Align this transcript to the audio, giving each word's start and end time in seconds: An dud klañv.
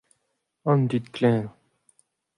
An 0.69 0.79
dud 0.89 1.05
klañv. 1.15 1.47